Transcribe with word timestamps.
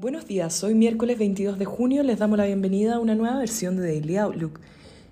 Buenos 0.00 0.26
días, 0.26 0.64
hoy 0.64 0.74
miércoles 0.74 1.18
22 1.18 1.58
de 1.58 1.66
junio 1.66 2.02
les 2.02 2.18
damos 2.18 2.38
la 2.38 2.46
bienvenida 2.46 2.94
a 2.94 2.98
una 3.00 3.14
nueva 3.14 3.36
versión 3.36 3.76
de 3.76 3.82
Daily 3.82 4.16
Outlook. 4.16 4.58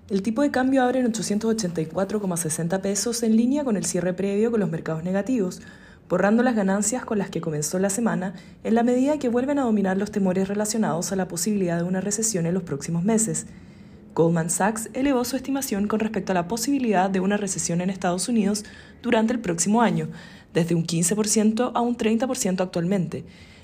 El 0.09 0.23
tipo 0.23 0.41
de 0.41 0.49
cambio 0.49 0.81
abre 0.81 0.99
en 0.99 1.13
884,60 1.13 2.81
pesos 2.81 3.21
en 3.21 3.37
línea 3.37 3.63
con 3.63 3.77
el 3.77 3.85
cierre 3.85 4.13
previo 4.13 4.49
con 4.49 4.59
los 4.59 4.71
mercados 4.71 5.03
negativos, 5.03 5.61
borrando 6.09 6.41
las 6.41 6.55
ganancias 6.55 7.05
con 7.05 7.19
las 7.19 7.29
que 7.29 7.39
comenzó 7.39 7.77
la 7.77 7.91
semana 7.91 8.33
en 8.63 8.73
la 8.73 8.81
medida 8.81 9.19
que 9.19 9.29
vuelven 9.29 9.59
a 9.59 9.65
dominar 9.65 9.95
los 9.95 10.09
temores 10.09 10.47
relacionados 10.47 11.11
a 11.11 11.15
la 11.15 11.27
posibilidad 11.27 11.77
de 11.77 11.83
una 11.83 12.01
recesión 12.01 12.47
en 12.47 12.55
los 12.55 12.63
próximos 12.63 13.03
meses. 13.03 13.45
Goldman 14.15 14.49
Sachs 14.49 14.89
elevó 14.93 15.23
su 15.23 15.35
estimación 15.35 15.87
con 15.87 15.99
respecto 15.99 16.31
a 16.31 16.35
la 16.35 16.47
posibilidad 16.47 17.11
de 17.11 17.19
una 17.19 17.37
recesión 17.37 17.81
en 17.81 17.91
Estados 17.91 18.27
Unidos 18.27 18.65
durante 19.03 19.33
el 19.33 19.39
próximo 19.39 19.83
año, 19.83 20.09
desde 20.51 20.73
un 20.73 20.83
15% 20.83 21.73
a 21.75 21.79
un 21.79 21.95
30% 21.95 22.61
actualmente 22.61 23.23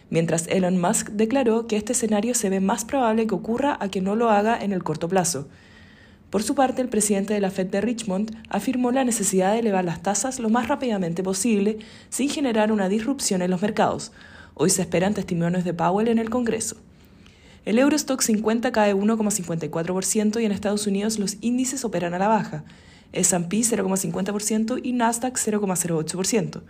mientras 0.10 0.48
Elon 0.48 0.80
Musk 0.80 1.10
declaró 1.10 1.68
que 1.68 1.78
este 1.78 1.94
escenario 1.94 2.36
se 2.36 2.50
ve 2.50 2.60
más 2.60 2.86
probable 2.86 3.28
que 3.28 3.36
ocurra 3.36 3.78
a 3.80 3.90
que 3.90 4.02
no 4.02 4.16
lo 4.16 4.30
haga 4.30 4.58
en 4.62 4.72
el 4.72 4.84
corto 4.84 5.08
plazo. 5.10 5.48
Por 6.30 6.44
su 6.44 6.56
parte, 6.56 6.82
el 6.82 6.90
presidente 6.90 7.34
de 7.34 7.40
la 7.40 7.52
Fed 7.52 7.68
de 7.68 7.82
Richmond 7.82 8.36
afirmó 8.50 8.92
la 8.92 9.06
necesidad 9.06 9.54
de 9.54 9.60
elevar 9.60 9.86
las 9.86 10.02
tasas 10.02 10.40
lo 10.40 10.50
más 10.50 10.68
rápidamente 10.68 11.24
posible 11.24 11.78
sin 12.10 12.30
generar 12.30 12.72
una 12.72 12.90
disrupción 12.90 13.42
en 13.42 13.52
los 13.52 13.62
mercados. 13.62 14.12
Hoy 14.54 14.70
se 14.70 14.82
esperan 14.82 15.14
testimonios 15.14 15.64
de 15.64 15.74
Powell 15.74 16.08
en 16.08 16.20
el 16.20 16.30
Congreso. 16.30 16.78
El 17.66 17.80
Eurostock 17.80 18.22
50 18.22 18.72
cae 18.72 18.94
1,54% 18.94 20.42
y 20.42 20.46
en 20.46 20.52
Estados 20.52 20.88
Unidos 20.88 21.20
los 21.20 21.38
índices 21.42 21.84
operan 21.84 22.14
a 22.14 22.20
la 22.20 22.28
baja, 22.28 22.64
S&P 23.12 23.58
0,50% 23.58 24.80
y 24.84 24.94
Nasdaq 24.94 25.36
0,08%. 25.38 26.62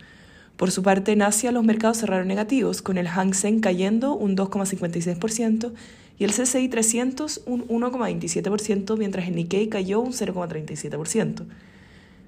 Por 0.56 0.70
su 0.70 0.82
parte, 0.82 1.12
en 1.12 1.22
Asia 1.22 1.52
los 1.52 1.64
mercados 1.64 1.98
cerraron 1.98 2.28
negativos, 2.28 2.80
con 2.80 2.96
el 2.96 3.08
Hang 3.08 3.34
Seng 3.34 3.60
cayendo 3.60 4.14
un 4.14 4.36
2,56% 4.36 5.72
y 6.18 6.24
el 6.24 6.32
CCI 6.32 6.68
300 6.68 7.42
un 7.46 7.68
1,27%, 7.68 8.96
mientras 8.96 9.28
el 9.28 9.34
Nikkei 9.34 9.68
cayó 9.68 10.00
un 10.00 10.12
0,37%. 10.12 11.44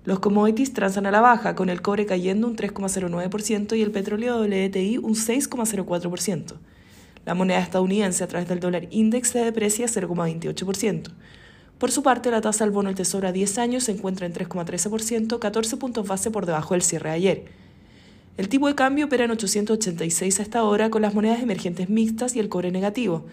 Los 0.05 0.21
commodities 0.21 0.73
transan 0.73 1.07
a 1.07 1.11
la 1.11 1.21
baja, 1.21 1.55
con 1.55 1.71
el 1.71 1.83
cobre 1.83 2.07
cayendo 2.07 2.47
un 2.47 2.57
3,09% 2.57 3.77
y 3.77 3.83
el 3.83 3.91
petróleo 3.91 4.41
WTI 4.41 4.99
un 4.99 5.15
6,04%. 5.15 6.55
La 7.25 7.35
moneda 7.35 7.61
estadounidense 7.61 8.25
a 8.25 8.29
través 8.29 8.49
del 8.49 8.61
dólar 8.61 8.89
index 8.91 9.29
se 9.31 9.41
deprecia 9.41 9.87
0,28%. 9.87 11.11
Por 11.79 11.91
su 11.91 12.03
parte, 12.03 12.31
la 12.31 12.41
tasa 12.41 12.65
del 12.65 12.73
bono 12.73 12.89
del 12.89 12.97
Tesoro 12.97 13.29
a 13.29 13.33
10 13.33 13.59
años 13.59 13.85
se 13.85 13.93
encuentra 13.93 14.27
en 14.27 14.35
3,13%, 14.35 15.39
14 15.39 15.77
puntos 15.77 16.09
base 16.09 16.31
por 16.31 16.47
debajo 16.47 16.75
del 16.75 16.83
cierre 16.83 17.11
de 17.11 17.15
ayer. 17.15 17.68
El 18.39 18.49
tipo 18.49 18.69
de 18.69 18.77
cambio 18.77 19.07
opera 19.07 19.25
en 19.25 19.33
886 19.33 20.39
hasta 20.39 20.61
ahora 20.61 20.91
con 20.91 21.03
las 21.03 21.13
monedas 21.13 21.43
emergentes 21.43 21.91
mixtas 21.91 22.37
y 22.37 22.39
el 22.39 22.49
cobre 22.49 22.71
negativo. 22.71 23.25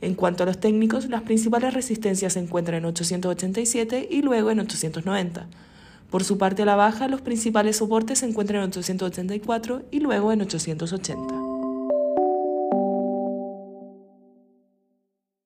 En 0.00 0.14
cuanto 0.14 0.42
a 0.44 0.46
los 0.46 0.58
técnicos, 0.58 1.10
las 1.10 1.22
principales 1.22 1.74
resistencias 1.74 2.32
se 2.32 2.40
encuentran 2.40 2.78
en 2.78 2.86
887 2.86 4.08
y 4.10 4.22
luego 4.22 4.50
en 4.50 4.60
890. 4.60 5.46
Por 6.10 6.24
su 6.24 6.38
parte 6.38 6.62
a 6.62 6.66
la 6.66 6.74
baja, 6.74 7.06
los 7.06 7.20
principales 7.20 7.76
soportes 7.76 8.20
se 8.20 8.26
encuentran 8.26 8.62
en 8.62 8.70
884 8.70 9.82
y 9.90 10.00
luego 10.00 10.32
en 10.32 10.40
880. 10.40 11.45